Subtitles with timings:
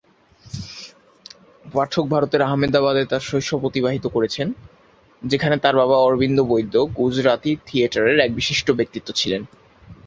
[1.65, 4.47] পাঠক ভারতের আহমেদাবাদে তাঁর শৈশব অতিবাহিত করেছেন,
[5.21, 9.41] যেখানে তাঁর বাবা অরবিন্দ বৈদ্য গুজরাতি থিয়েটারের এক বিশিষ্ট ব্যক্তিত্ব ছিলেন।